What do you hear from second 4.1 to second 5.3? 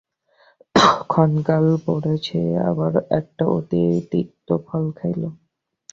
তিক্ত ফল খাইল।